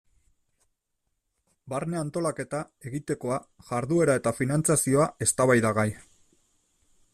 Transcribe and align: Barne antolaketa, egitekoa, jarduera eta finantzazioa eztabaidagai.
Barne 1.73 1.99
antolaketa, 1.99 2.61
egitekoa, 2.91 3.39
jarduera 3.69 4.15
eta 4.23 4.35
finantzazioa 4.41 5.09
eztabaidagai. 5.27 5.89